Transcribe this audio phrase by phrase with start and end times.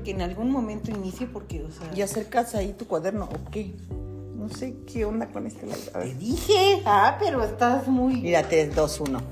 [0.00, 1.90] que en algún momento inicie porque, o sea...
[1.94, 3.74] ¿Y acercas ahí tu cuaderno o qué?
[4.34, 5.90] No sé qué onda con este live.
[5.92, 8.22] A Te dije, ah, pero estás muy...
[8.22, 9.22] Mira, 3, 2, 1.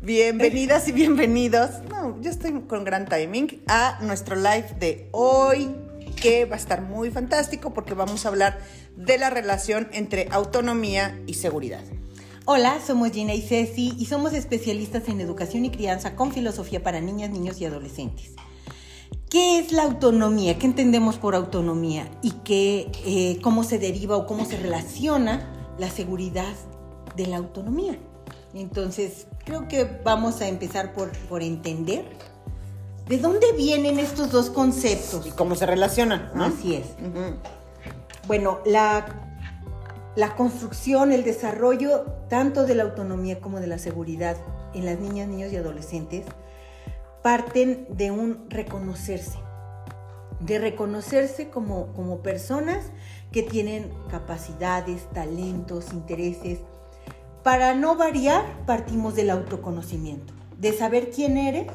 [0.00, 1.82] Bienvenidas y bienvenidos.
[1.90, 5.74] No, yo estoy con gran timing a nuestro live de hoy,
[6.20, 8.58] que va a estar muy fantástico porque vamos a hablar
[8.96, 11.82] de la relación entre autonomía y seguridad.
[12.50, 16.98] Hola, somos Gina y Ceci y somos especialistas en educación y crianza con filosofía para
[16.98, 18.36] niñas, niños y adolescentes.
[19.28, 20.58] ¿Qué es la autonomía?
[20.58, 22.10] ¿Qué entendemos por autonomía?
[22.22, 26.54] ¿Y qué, eh, cómo se deriva o cómo se relaciona la seguridad
[27.16, 27.98] de la autonomía?
[28.54, 32.06] Entonces, creo que vamos a empezar por, por entender
[33.08, 35.26] de dónde vienen estos dos conceptos.
[35.26, 36.30] ¿Y cómo se relacionan?
[36.34, 36.44] ¿no?
[36.44, 36.86] Así es.
[38.26, 39.27] Bueno, la,
[40.16, 44.36] la construcción, el desarrollo tanto de la autonomía como de la seguridad
[44.74, 46.24] en las niñas, niños y adolescentes
[47.22, 49.38] parten de un reconocerse,
[50.40, 52.90] de reconocerse como, como personas
[53.32, 56.60] que tienen capacidades, talentos, intereses.
[57.42, 61.66] Para no variar, partimos del autoconocimiento, de saber quién eres,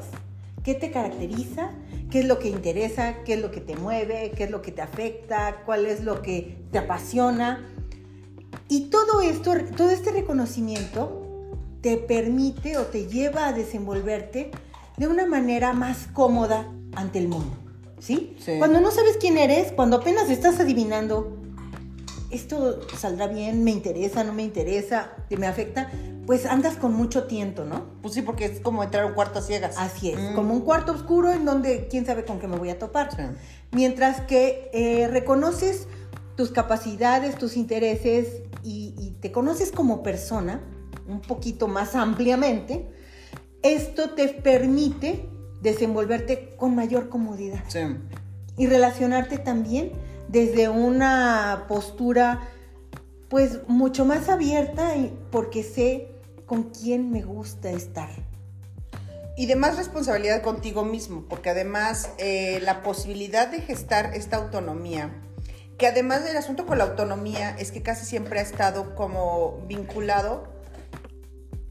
[0.62, 1.70] qué te caracteriza,
[2.10, 4.72] qué es lo que interesa, qué es lo que te mueve, qué es lo que
[4.72, 7.73] te afecta, cuál es lo que te apasiona.
[8.74, 11.22] Y todo esto, todo este reconocimiento
[11.80, 14.50] te permite o te lleva a desenvolverte
[14.96, 17.56] de una manera más cómoda ante el mundo.
[18.00, 18.34] ¿Sí?
[18.44, 18.54] Sí.
[18.58, 21.36] Cuando no sabes quién eres, cuando apenas estás adivinando,
[22.32, 25.88] esto saldrá bien, me interesa, no me interesa, te me afecta,
[26.26, 27.84] pues andas con mucho tiento, ¿no?
[28.02, 29.76] Pues sí, porque es como entrar a un cuarto a ciegas.
[29.78, 30.34] Así es, Mm.
[30.34, 33.14] como un cuarto oscuro en donde quién sabe con qué me voy a topar.
[33.14, 33.22] Sí.
[33.70, 35.86] Mientras que eh, reconoces
[36.36, 38.26] tus capacidades, tus intereses
[38.64, 40.60] y, y te conoces como persona
[41.06, 42.88] un poquito más ampliamente,
[43.62, 45.28] esto te permite
[45.62, 47.80] desenvolverte con mayor comodidad Sí.
[48.56, 49.92] y relacionarte también
[50.28, 52.48] desde una postura
[53.28, 56.08] pues mucho más abierta y- porque sé
[56.46, 58.08] con quién me gusta estar.
[59.36, 65.10] Y de más responsabilidad contigo mismo, porque además eh, la posibilidad de gestar esta autonomía,
[65.78, 70.44] que además del asunto con la autonomía es que casi siempre ha estado como vinculado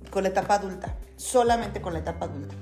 [0.10, 2.56] con la etapa adulta, solamente con la etapa adulta.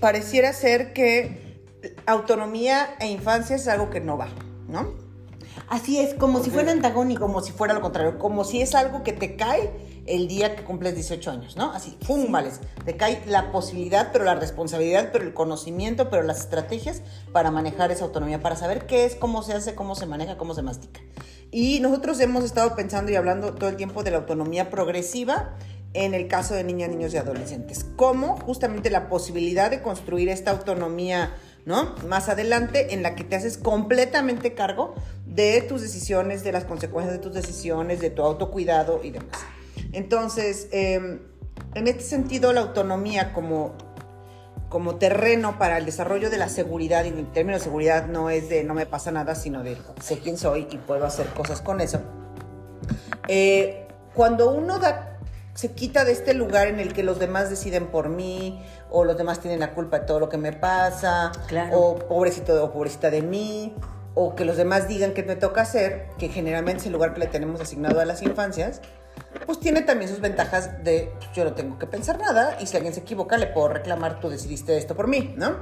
[0.00, 1.62] Pareciera ser que
[2.06, 4.28] autonomía e infancia es algo que no va,
[4.68, 4.94] ¿no?
[5.68, 7.22] Así es, como si fuera antagónico.
[7.22, 9.70] Como si fuera lo contrario, como si es algo que te cae
[10.08, 11.72] el día que cumples 18 años, ¿no?
[11.72, 12.32] Así, ¡pum!
[12.32, 12.60] Vales.
[12.84, 17.02] Te cae la posibilidad, pero la responsabilidad, pero el conocimiento, pero las estrategias
[17.32, 20.54] para manejar esa autonomía, para saber qué es, cómo se hace, cómo se maneja, cómo
[20.54, 21.00] se mastica.
[21.50, 25.56] Y nosotros hemos estado pensando y hablando todo el tiempo de la autonomía progresiva
[25.94, 27.86] en el caso de niñas, niños y adolescentes.
[27.96, 31.94] Cómo justamente la posibilidad de construir esta autonomía, ¿no?
[32.06, 34.94] Más adelante, en la que te haces completamente cargo
[35.26, 39.38] de tus decisiones, de las consecuencias de tus decisiones, de tu autocuidado y demás.
[39.92, 41.20] Entonces, eh,
[41.74, 43.74] en este sentido, la autonomía como,
[44.68, 48.48] como terreno para el desarrollo de la seguridad, y el término de seguridad no es
[48.48, 51.80] de no me pasa nada, sino de sé quién soy y puedo hacer cosas con
[51.80, 52.00] eso.
[53.28, 55.18] Eh, cuando uno da,
[55.54, 59.16] se quita de este lugar en el que los demás deciden por mí, o los
[59.16, 61.78] demás tienen la culpa de todo lo que me pasa, Claro.
[61.78, 63.74] o pobrecito o pobrecita de mí,
[64.14, 67.20] o que los demás digan qué me toca hacer, que generalmente es el lugar que
[67.20, 68.80] le tenemos asignado a las infancias,
[69.46, 72.76] pues tiene también sus ventajas de pues, yo no tengo que pensar nada y si
[72.76, 75.56] alguien se equivoca le puedo reclamar tú decidiste esto por mí, ¿no?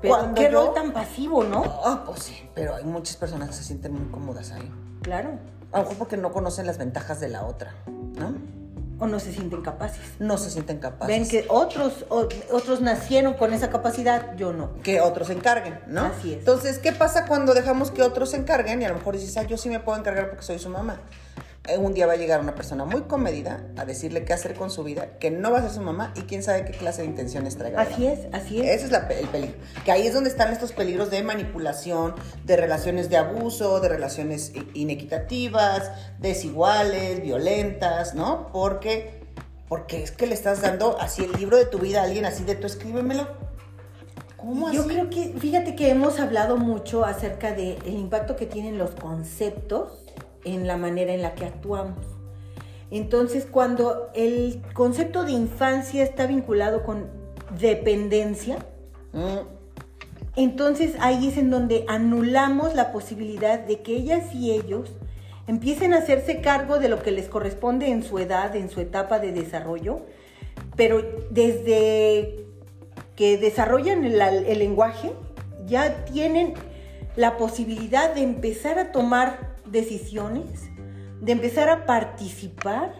[0.00, 1.62] Pero Cuando qué yo- rol tan pasivo, ¿no?
[1.84, 4.70] Ah, pues sí, pero hay muchas personas que se sienten muy cómodas ahí.
[5.02, 5.30] Claro.
[5.72, 8.32] A lo mejor porque no conocen las ventajas de la otra, ¿no?
[9.00, 10.00] O no se sienten capaces.
[10.18, 11.08] No se sienten capaces.
[11.08, 14.74] Ven que otros, o- otros nacieron con esa capacidad, yo no.
[14.82, 16.02] que otros se encarguen, ¿no?
[16.06, 16.38] Así es.
[16.40, 18.80] Entonces, ¿qué pasa cuando dejamos que otros se encarguen?
[18.82, 21.00] Y a lo mejor dices, ah, yo sí me puedo encargar porque soy su mamá.
[21.76, 24.84] Un día va a llegar una persona muy comedida a decirle qué hacer con su
[24.84, 27.58] vida, que no va a ser su mamá y quién sabe qué clase de intenciones
[27.58, 27.82] traiga.
[27.82, 28.76] Así es, así es.
[28.76, 29.56] Ese es la el peligro.
[29.84, 32.14] Que ahí es donde están estos peligros de manipulación,
[32.44, 38.50] de relaciones de abuso, de relaciones inequitativas, desiguales, violentas, ¿no?
[38.50, 39.24] Porque,
[39.68, 42.44] porque es que le estás dando así el libro de tu vida a alguien, así
[42.44, 43.26] de tú escríbemelo.
[44.38, 44.90] ¿Cómo Yo así?
[44.90, 50.04] creo que, fíjate que hemos hablado mucho acerca del impacto que tienen los conceptos
[50.44, 52.04] en la manera en la que actuamos.
[52.90, 57.06] Entonces, cuando el concepto de infancia está vinculado con
[57.58, 58.58] dependencia,
[59.12, 59.46] Mm,
[60.36, 64.92] entonces ahí es en donde anulamos la posibilidad de que ellas y ellos
[65.46, 69.18] empiecen a hacerse cargo de lo que les corresponde en su edad, en su etapa
[69.18, 70.02] de desarrollo,
[70.76, 72.44] pero desde
[73.16, 75.12] que desarrollan el, el lenguaje
[75.66, 76.54] ya tienen
[77.16, 80.68] la posibilidad de empezar a tomar decisiones,
[81.20, 82.92] de empezar a participar,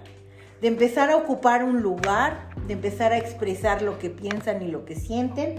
[0.60, 4.84] de empezar a ocupar un lugar, de empezar a expresar lo que piensan y lo
[4.84, 5.58] que sienten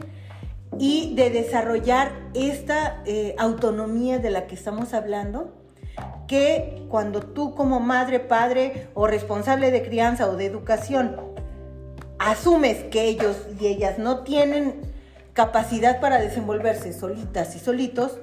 [0.78, 5.54] y de desarrollar esta eh, autonomía de la que estamos hablando,
[6.28, 11.16] que cuando tú como madre, padre o responsable de crianza o de educación
[12.20, 14.82] asumes que ellos y ellas no tienen
[15.34, 18.20] capacidad para desenvolverse solitas y solitos,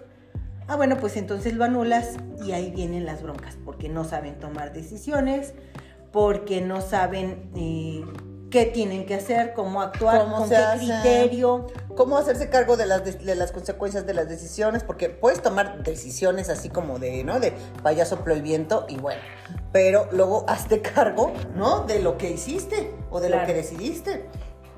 [0.68, 4.72] ah bueno, pues entonces lo anulas y ahí vienen las broncas, porque no saben tomar
[4.72, 5.54] decisiones,
[6.12, 8.04] porque no saben eh,
[8.50, 11.66] qué tienen que hacer, cómo actuar, con qué criterio.
[11.94, 16.50] Cómo hacerse cargo de las, de, las consecuencias de las decisiones, porque puedes tomar decisiones
[16.50, 17.40] así como de, ¿no?
[17.40, 19.20] De vaya soplo el viento y bueno,
[19.72, 21.84] pero luego hazte cargo, ¿no?
[21.84, 24.28] De lo que hiciste o de lo que decidiste.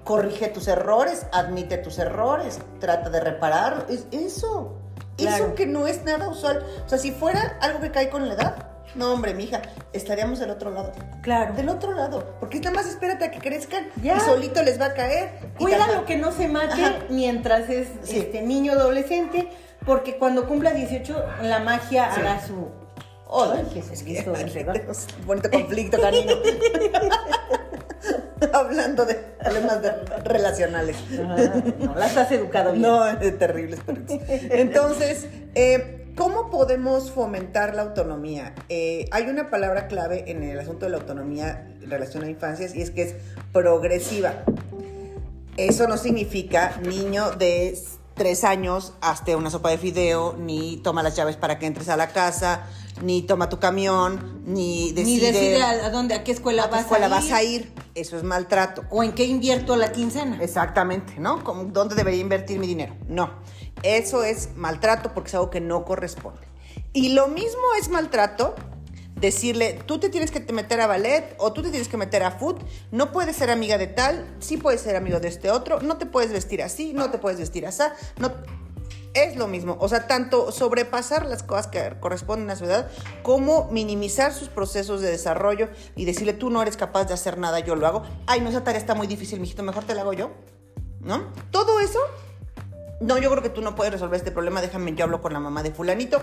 [0.04, 3.86] Corrige tus errores, admite tus errores, trata de reparar.
[3.90, 4.76] Es eso.
[5.18, 6.64] Eso que no es nada usual.
[6.84, 9.62] O sea, si fuera algo que cae con la edad, no, hombre, mija,
[9.92, 10.92] estaríamos del otro lado.
[11.22, 11.54] Claro.
[11.54, 12.36] Del otro lado.
[12.40, 15.30] Porque nada más espérate a que crezcan y solito les va a caer.
[15.58, 19.48] Cuídalo que no se mate mientras es este niño adolescente,
[19.84, 22.68] porque cuando cumpla 18, la magia hará su.
[23.30, 24.24] Ay, es que es
[25.26, 26.36] bonito conflicto, cariño.
[28.58, 29.78] Hablando de problemas
[30.24, 30.96] relacionales.
[31.78, 32.82] no las has educado bien.
[32.82, 33.78] No, es terrible.
[34.50, 38.52] Entonces, eh, ¿Cómo podemos fomentar la autonomía?
[38.68, 42.74] Eh, hay una palabra clave en el asunto de la autonomía en relación a infancias
[42.74, 43.14] y es que es
[43.52, 44.34] progresiva.
[45.56, 47.78] Eso no significa niño de
[48.14, 51.96] tres años hasta una sopa de fideo, ni toma las llaves para que entres a
[51.96, 52.66] la casa,
[53.02, 57.06] ni toma tu camión, ni decide, ni decide a, dónde, a qué escuela, vas, escuela
[57.06, 57.72] a vas a ir.
[57.94, 58.84] Eso es maltrato.
[58.90, 60.38] O en qué invierto la quincena.
[60.40, 61.38] Exactamente, ¿no?
[61.72, 62.96] ¿Dónde debería invertir mi dinero?
[63.08, 63.30] No.
[63.82, 66.40] Eso es maltrato porque es algo que no corresponde.
[66.92, 68.54] Y lo mismo es maltrato
[69.20, 72.32] decirle, tú te tienes que meter a ballet o tú te tienes que meter a
[72.32, 72.60] foot,
[72.92, 76.06] no puedes ser amiga de tal, sí puedes ser amigo de este otro, no te
[76.06, 77.82] puedes vestir así, no te puedes vestir así,
[78.18, 78.32] no
[79.24, 82.90] es lo mismo, o sea, tanto sobrepasar las cosas que corresponden a su edad
[83.22, 87.60] como minimizar sus procesos de desarrollo y decirle, tú no eres capaz de hacer nada,
[87.60, 88.02] yo lo hago.
[88.26, 90.30] Ay, no, esa tarea está muy difícil, mijito, mejor te la hago yo.
[91.00, 91.32] ¿No?
[91.50, 92.00] Todo eso
[93.00, 95.38] no, yo creo que tú no puedes resolver este problema, déjame, yo hablo con la
[95.38, 96.20] mamá de fulanito.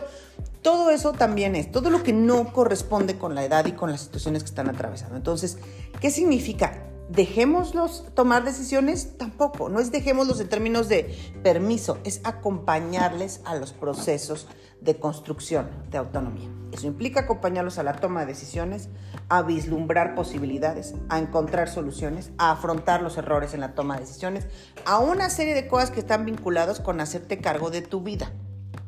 [0.61, 4.01] Todo eso también es, todo lo que no corresponde con la edad y con las
[4.01, 5.15] situaciones que están atravesando.
[5.15, 5.57] Entonces,
[6.01, 6.84] ¿qué significa?
[7.09, 9.69] Dejémoslos tomar decisiones, tampoco.
[9.69, 14.47] No es dejémoslos en términos de permiso, es acompañarles a los procesos
[14.81, 16.49] de construcción de autonomía.
[16.71, 18.89] Eso implica acompañarlos a la toma de decisiones,
[19.29, 24.47] a vislumbrar posibilidades, a encontrar soluciones, a afrontar los errores en la toma de decisiones,
[24.85, 28.31] a una serie de cosas que están vinculadas con hacerte cargo de tu vida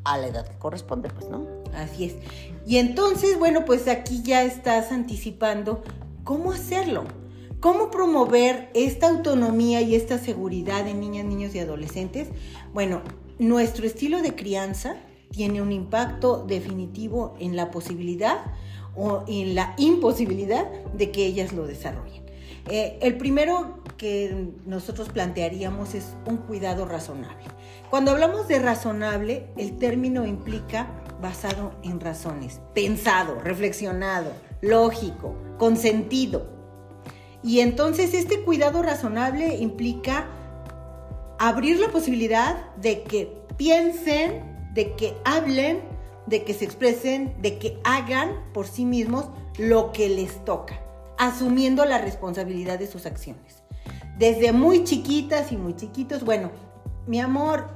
[0.04, 1.46] a la edad que corresponde, pues, ¿no?
[1.76, 2.16] Así es.
[2.66, 5.84] Y entonces, bueno, pues aquí ya estás anticipando
[6.24, 7.06] cómo hacerlo.
[7.60, 12.28] ¿Cómo promover esta autonomía y esta seguridad en niñas, niños y adolescentes?
[12.72, 13.02] Bueno,
[13.40, 14.98] nuestro estilo de crianza
[15.32, 18.38] tiene un impacto definitivo en la posibilidad
[18.96, 22.24] o en la imposibilidad de que ellas lo desarrollen.
[22.70, 27.46] Eh, el primero que nosotros plantearíamos es un cuidado razonable.
[27.90, 36.57] Cuando hablamos de razonable, el término implica basado en razones, pensado, reflexionado, lógico, consentido.
[37.44, 40.28] Y entonces este cuidado razonable implica
[41.40, 45.82] abrir la posibilidad de que piensen, de que hablen,
[46.26, 50.80] de que se expresen, de que hagan por sí mismos lo que les toca,
[51.18, 53.64] asumiendo la responsabilidad de sus acciones.
[54.18, 56.52] Desde muy chiquitas y muy chiquitos, bueno,
[57.06, 57.68] mi amor,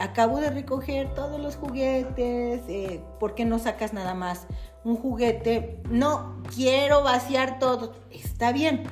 [0.00, 4.46] acabo de recoger todos los juguetes, eh, ¿por qué no sacas nada más
[4.84, 5.80] un juguete?
[5.90, 7.94] No, quiero vaciar todo.
[8.10, 8.84] Está bien,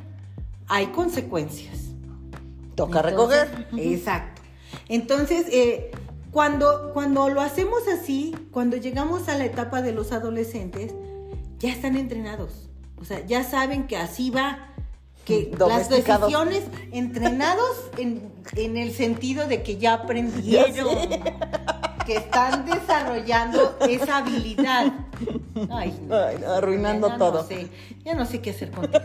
[0.68, 1.78] hay consecuencias.
[2.75, 3.68] Toca recoger.
[3.76, 4.42] Exacto.
[4.88, 5.92] Entonces, eh,
[6.30, 10.92] cuando, cuando lo hacemos así, cuando llegamos a la etapa de los adolescentes,
[11.59, 12.68] ya están entrenados.
[13.00, 14.71] O sea, ya saben que así va,
[15.25, 20.97] que las decisiones entrenados en, en, el sentido de que ya aprendieron
[22.04, 24.92] que están desarrollando esa habilidad.
[25.70, 25.99] Ay,
[26.46, 27.42] arruinando todo.
[27.42, 27.68] No sé,
[28.04, 29.04] ya no sé qué hacer contigo.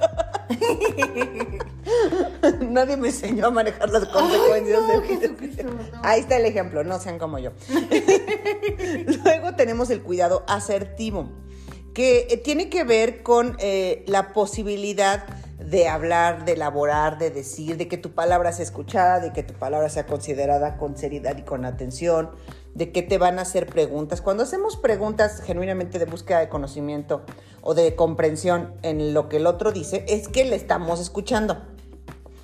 [2.69, 5.65] Nadie me enseñó a manejar las consecuencias de
[6.03, 7.51] Ahí está el ejemplo, no sean como yo.
[9.23, 11.29] Luego tenemos el cuidado asertivo,
[11.93, 15.25] que eh, tiene que ver con eh, la posibilidad
[15.59, 19.53] de hablar, de elaborar, de decir, de que tu palabra sea escuchada, de que tu
[19.53, 22.31] palabra sea considerada con seriedad y con atención,
[22.73, 24.21] de que te van a hacer preguntas.
[24.21, 27.23] Cuando hacemos preguntas genuinamente de búsqueda de conocimiento
[27.61, 31.57] o de comprensión en lo que el otro dice, es que le estamos escuchando.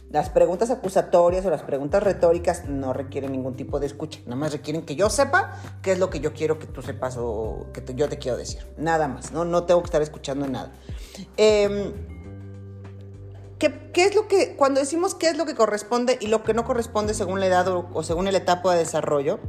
[0.10, 4.54] Las preguntas acusatorias o las preguntas retóricas no requieren ningún tipo de escucha, nada más
[4.54, 7.84] requieren que yo sepa qué es lo que yo quiero que tú sepas o que
[7.96, 10.72] yo te quiero decir, nada más, no, no tengo que estar escuchando nada.
[11.36, 11.92] Em,
[13.60, 16.54] ¿qué, ¿qué, es lo que, cuando decimos qué es lo que corresponde y lo que
[16.54, 19.40] no corresponde según la edad o, o según la etapa de desarrollo,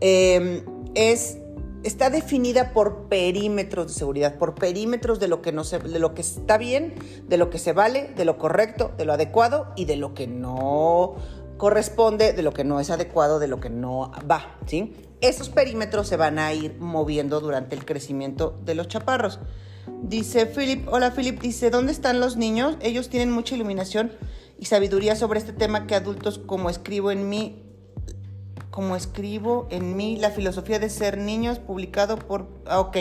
[0.00, 1.38] Em, es,
[1.82, 6.14] está definida por perímetros de seguridad, por perímetros de lo, que no se, de lo
[6.14, 6.94] que está bien,
[7.26, 10.26] de lo que se vale, de lo correcto, de lo adecuado y de lo que
[10.26, 11.16] no
[11.56, 14.94] corresponde, de lo que no es adecuado, de lo que no va, ¿sí?
[15.20, 19.40] Esos perímetros se van a ir moviendo durante el crecimiento de los chaparros.
[20.02, 22.76] Dice Philip, hola Philip, dice, ¿dónde están los niños?
[22.80, 24.12] Ellos tienen mucha iluminación
[24.58, 27.68] y sabiduría sobre este tema que adultos como escribo en mí
[28.78, 32.46] como escribo en mí, la filosofía de ser niños, publicado por...
[32.64, 32.96] Ah, ok.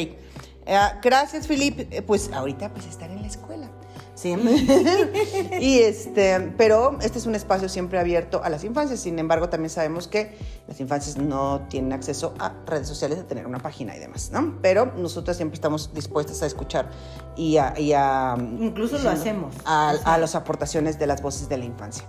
[0.66, 1.94] Ah, gracias, Filip.
[1.94, 3.70] Eh, pues ahorita pues estar en la escuela.
[4.18, 4.34] Sí.
[5.62, 9.00] y este, pero este es un espacio siempre abierto a las infancias.
[9.00, 10.36] Sin embargo, también sabemos que
[10.68, 14.58] las infancias no tienen acceso a redes sociales, a tener una página y demás, ¿no?
[14.60, 16.90] Pero nosotros siempre estamos dispuestas a escuchar
[17.36, 18.36] y a...
[18.60, 19.54] Incluso lo hacemos.
[19.66, 22.06] A, a las aportaciones de las voces de la infancia.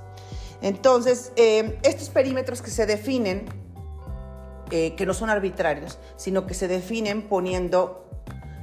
[0.63, 3.47] Entonces, eh, estos perímetros que se definen,
[4.71, 8.09] eh, que no son arbitrarios, sino que se definen poniendo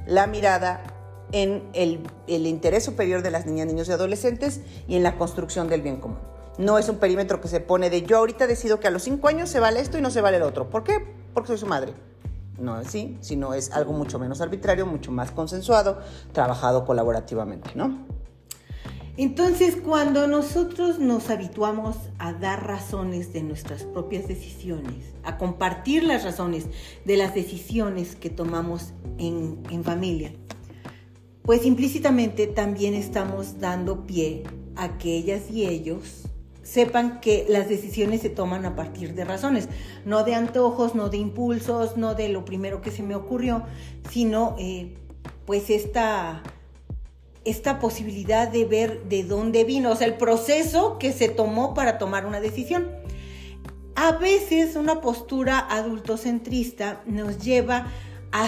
[0.06, 0.95] la mirada
[1.32, 5.82] en el, interés superior de las niñas, niños y adolescentes y en la construcción del
[5.82, 6.18] bien común.
[6.58, 9.28] No es un perímetro que se pone de yo ahorita decido que a los cinco
[9.28, 10.70] años se vale esto y no se vale el otro.
[10.70, 11.04] ¿Por qué?
[11.34, 11.92] Porque soy su madre.
[12.58, 15.98] No es así, sino es algo mucho menos arbitrario, mucho más consensuado,
[16.32, 18.06] trabajado colaborativamente, ¿no?
[19.18, 26.22] Entonces, cuando nosotros nos habituamos a dar razones de nuestras propias decisiones, a compartir las
[26.22, 26.66] razones
[27.06, 30.32] de las decisiones que tomamos en, familia,
[31.46, 34.42] pues implícitamente también estamos dando pie
[34.74, 36.24] a que ellas y ellos
[36.64, 39.68] sepan que las decisiones se toman a partir de razones,
[40.04, 43.62] no de antojos, no de impulsos, no de lo primero que se me ocurrió,
[44.10, 44.96] sino eh,
[45.46, 46.42] pues esta
[47.44, 51.96] esta posibilidad de ver de dónde vino, o sea, el proceso que se tomó para
[51.96, 52.90] tomar una decisión.
[53.94, 57.86] A veces una postura adultocentrista nos lleva a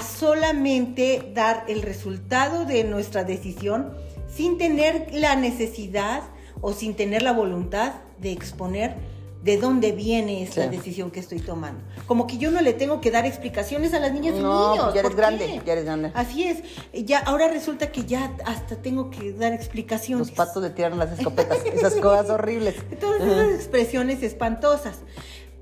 [0.03, 3.95] solamente dar el resultado de nuestra decisión
[4.29, 6.23] sin tener la necesidad
[6.61, 8.97] o sin tener la voluntad de exponer
[9.43, 11.81] de dónde viene esta decisión que estoy tomando.
[12.07, 14.95] Como que yo no le tengo que dar explicaciones a las niñas y no, niños.
[14.95, 16.11] ya eres grande, ya eres grande.
[16.15, 16.63] Así es.
[16.93, 20.29] Ya, ahora resulta que ya hasta tengo que dar explicaciones.
[20.29, 22.75] Los patos de tirar las escopetas, esas cosas horribles.
[23.01, 25.01] Todas esas expresiones espantosas.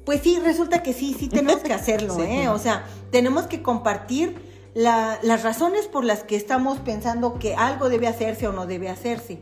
[0.07, 2.49] Pues sí, resulta que sí, sí tenemos que hacerlo, ¿eh?
[2.49, 4.41] O sea, tenemos que compartir
[4.73, 9.41] las razones por las que estamos pensando que algo debe hacerse o no debe hacerse.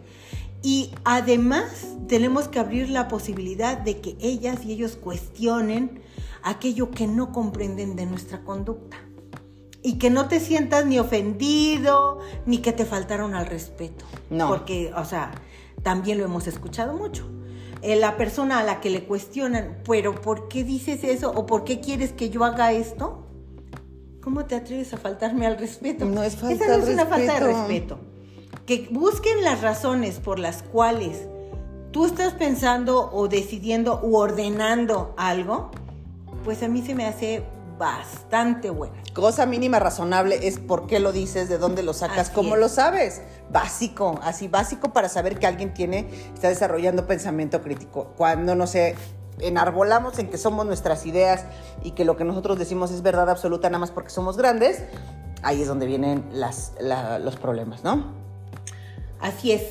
[0.63, 1.67] Y además
[2.09, 6.01] tenemos que abrir la posibilidad de que ellas y ellos cuestionen
[6.43, 8.97] aquello que no comprenden de nuestra conducta.
[9.83, 14.07] Y que no te sientas ni ofendido, ni que te faltaron al respeto.
[14.31, 14.49] No.
[14.49, 15.33] Porque, o sea,
[15.83, 17.29] también lo hemos escuchado mucho.
[17.85, 21.31] Eh, la persona a la que le cuestionan, pero ¿por qué dices eso?
[21.31, 23.27] ¿O por qué quieres que yo haga esto?
[24.23, 26.07] ¿Cómo te atreves a faltarme al respeto?
[26.07, 27.99] No es falta Esa no es una falta de respeto
[28.67, 31.29] que busquen las razones por las cuales
[31.91, 35.71] tú estás pensando o decidiendo u ordenando algo,
[36.45, 37.45] pues a mí se me hace
[37.79, 38.95] bastante bueno.
[39.15, 43.23] Cosa mínima razonable es por qué lo dices, de dónde lo sacas, cómo lo sabes.
[43.51, 48.13] Básico, así básico para saber que alguien tiene, está desarrollando pensamiento crítico.
[48.17, 48.95] Cuando no sé,
[49.41, 51.45] enarbolamos en que somos nuestras ideas
[51.83, 54.83] y que lo que nosotros decimos es verdad absoluta nada más porque somos grandes,
[55.43, 56.73] ahí es donde vienen las,
[57.21, 58.13] los problemas, ¿no?
[59.21, 59.63] Así es.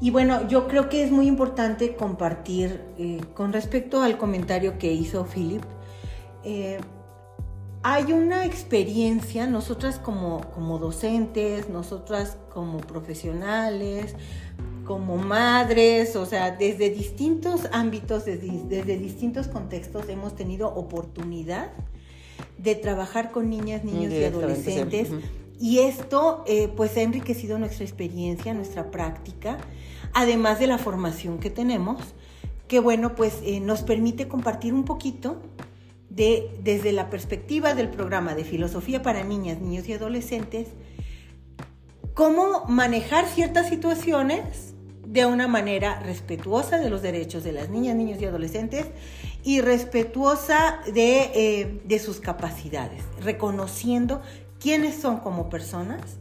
[0.00, 4.92] Y bueno, yo creo que es muy importante compartir eh, con respecto al comentario que
[4.92, 5.62] hizo Philip.
[6.42, 6.80] Eh,
[7.82, 14.14] hay una experiencia, nosotras como, como docentes, nosotras como profesionales,
[14.84, 21.70] como madres, o sea, desde distintos ámbitos, desde, desde, distintos contextos hemos tenido oportunidad
[22.58, 25.08] de trabajar con niñas, niños y adolescentes.
[25.58, 29.58] Y esto eh, pues ha enriquecido nuestra experiencia, nuestra práctica,
[30.12, 32.14] además de la formación que tenemos,
[32.66, 35.40] que bueno, pues eh, nos permite compartir un poquito
[36.10, 40.68] de, desde la perspectiva del programa de filosofía para niñas, niños y adolescentes,
[42.14, 44.74] cómo manejar ciertas situaciones
[45.06, 48.86] de una manera respetuosa de los derechos de las niñas, niños y adolescentes
[49.42, 54.20] y respetuosa de, eh, de sus capacidades, reconociendo
[54.60, 56.18] quiénes son como personas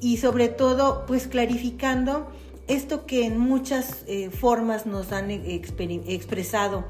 [0.00, 2.30] y sobre todo pues clarificando
[2.68, 6.84] esto que en muchas eh, formas nos han expresado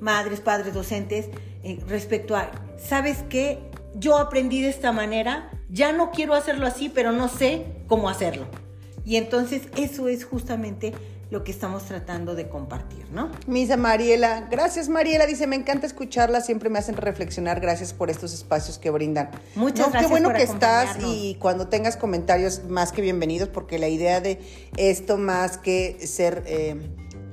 [0.00, 1.26] madres, padres, docentes
[1.62, 3.58] eh, respecto a, ¿sabes qué?
[3.94, 8.46] Yo aprendí de esta manera, ya no quiero hacerlo así, pero no sé cómo hacerlo.
[9.04, 10.92] Y entonces eso es justamente
[11.30, 13.30] lo que estamos tratando de compartir, ¿no?
[13.46, 18.32] Misa Mariela, gracias Mariela, dice, me encanta escucharla, siempre me hacen reflexionar, gracias por estos
[18.32, 19.30] espacios que brindan.
[19.54, 20.02] Muchas gracias.
[20.02, 24.40] Qué bueno que estás y cuando tengas comentarios más que bienvenidos, porque la idea de
[24.76, 26.44] esto más que ser...
[26.46, 26.76] Eh,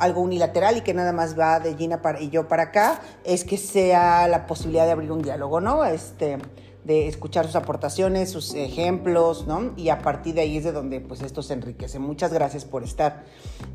[0.01, 3.45] algo unilateral y que nada más va de Gina para, y yo para acá, es
[3.45, 5.85] que sea la posibilidad de abrir un diálogo, ¿no?
[5.85, 6.39] Este,
[6.83, 9.73] de escuchar sus aportaciones, sus ejemplos, ¿no?
[9.77, 11.99] Y a partir de ahí es de donde pues esto se enriquece.
[11.99, 13.25] Muchas gracias por estar.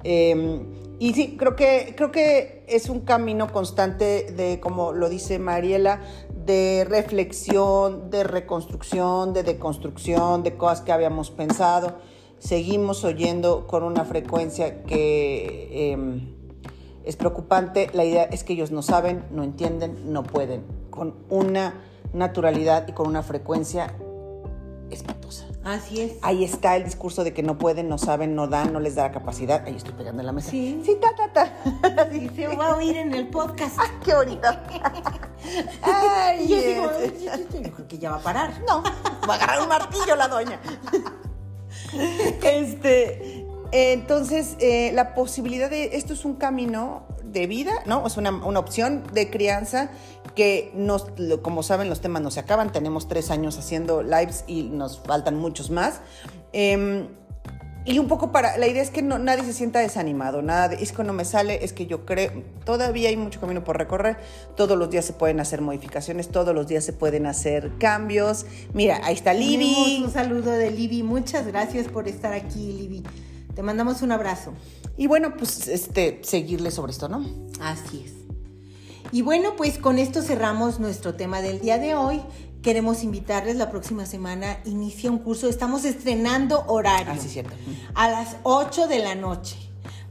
[0.03, 0.67] Em,
[0.99, 6.01] y sí, creo que, creo que es un camino constante de, como lo dice Mariela,
[6.45, 11.99] de reflexión, de reconstrucción, de deconstrucción, de cosas que habíamos pensado.
[12.39, 16.35] Seguimos oyendo con una frecuencia que em,
[17.05, 17.89] es preocupante.
[17.93, 20.65] La idea es que ellos no saben, no entienden, no pueden.
[20.91, 21.75] Con una
[22.13, 23.95] naturalidad y con una frecuencia
[24.91, 25.47] espantosa.
[25.65, 26.13] Así es.
[26.23, 29.03] Ahí está el discurso de que no pueden, no saben, no dan, no les da
[29.05, 29.65] la capacidad.
[29.67, 30.51] Ahí estoy pegando en la mesa.
[30.51, 30.81] Sí.
[30.85, 32.09] Sí, ta, ta, ta.
[32.13, 33.77] Sí, se va a oír en el podcast.
[33.81, 34.47] ¡Ay, qué bonito!
[35.83, 36.91] Ay, yo digo,
[37.63, 38.63] yo creo que ya va a parar.
[38.69, 38.83] No,
[39.29, 40.61] va a agarrar un martillo la doña.
[42.43, 48.07] Este, entonces, eh, la posibilidad de, esto es un camino de vida, ¿no?
[48.07, 49.91] Es una, una opción de crianza
[50.37, 50.73] que
[51.43, 52.71] como saben, los temas no se acaban.
[52.71, 56.01] Tenemos tres años haciendo lives y nos faltan muchos más.
[56.53, 57.09] Em,
[57.87, 60.83] y un poco para, la idea es que no, nadie se sienta desanimado, nada de,
[60.83, 64.17] es que no me sale, es que yo creo, todavía hay mucho camino por recorrer,
[64.57, 68.45] todos los días se pueden hacer modificaciones, todos los días se pueden hacer cambios.
[68.75, 70.03] Mira, ahí está Libby.
[70.05, 73.05] Un saludo de Libby, muchas gracias por estar aquí, Libby.
[73.55, 74.53] Te mandamos un abrazo.
[74.97, 77.25] Y bueno, pues este, seguirle sobre esto, ¿no?
[77.61, 78.17] Así es.
[79.13, 82.21] Y bueno, pues con esto cerramos nuestro tema del día de hoy.
[82.67, 87.13] Queremos invitarles la próxima semana, inicia un curso, estamos estrenando horario.
[87.13, 87.55] Así es cierto.
[87.95, 89.57] A las 8 de la noche.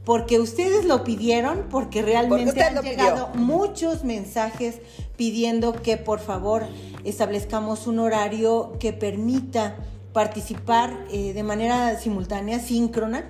[0.06, 4.80] Porque ustedes lo pidieron, porque realmente han llegado muchos mensajes
[5.18, 6.65] pidiendo que por favor
[7.04, 9.76] establezcamos un horario que permita
[10.13, 13.30] participar eh, de manera simultánea, síncrona,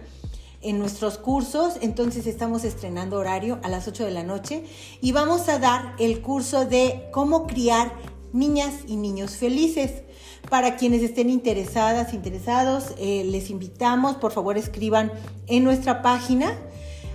[0.62, 1.78] en nuestros cursos.
[1.82, 4.66] Entonces estamos estrenando horario a las 8 de la noche
[5.02, 7.92] y vamos a dar el curso de cómo criar
[8.36, 10.04] niñas y niños felices.
[10.50, 15.12] Para quienes estén interesadas, interesados, eh, les invitamos, por favor escriban
[15.48, 16.56] en nuestra página.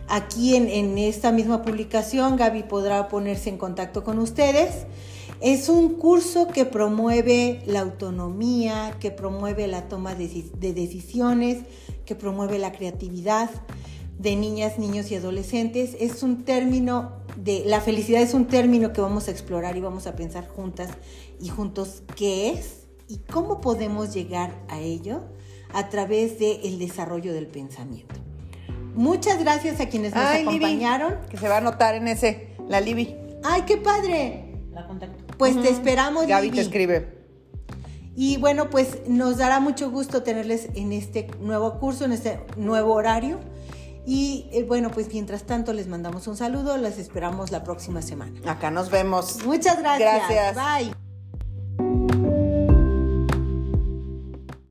[0.08, 4.86] Aquí en, en esta misma publicación, Gaby podrá ponerse en contacto con ustedes.
[5.40, 11.58] Es un curso que promueve la autonomía, que promueve la toma de, de decisiones,
[12.04, 13.48] que promueve la creatividad
[14.20, 15.96] de niñas, niños y adolescentes.
[15.98, 20.06] Es un término de, la felicidad es un término que vamos a explorar y vamos
[20.06, 20.90] a pensar juntas
[21.40, 25.22] y juntos qué es y cómo podemos llegar a ello
[25.72, 28.14] a través del desarrollo del pensamiento.
[28.94, 31.14] Muchas gracias a quienes nos acompañaron.
[31.30, 33.16] que se va a notar en ese, la Libby.
[33.42, 34.54] ¡Ay, qué padre!
[34.72, 35.24] La contacto.
[35.38, 37.20] Pues te esperamos, Gaby te escribe.
[38.16, 42.92] Y bueno, pues nos dará mucho gusto tenerles en este nuevo curso, en este nuevo
[42.92, 43.38] horario.
[44.06, 48.40] Y eh, bueno, pues mientras tanto les mandamos un saludo, las esperamos la próxima semana.
[48.50, 49.44] Acá nos vemos.
[49.44, 50.28] Muchas gracias.
[50.28, 50.56] Gracias.
[50.56, 51.09] Bye.